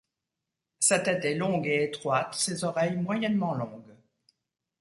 Sa 0.79 0.97
tête 0.97 1.25
est 1.25 1.35
longue 1.35 1.67
et 1.67 1.83
étroite, 1.83 2.33
ses 2.33 2.63
oreilles 2.63 2.95
moyennement 2.97 3.53
longues. 3.53 3.95